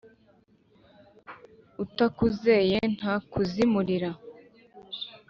[1.83, 4.09] Utakuzeye ntakuzimurira,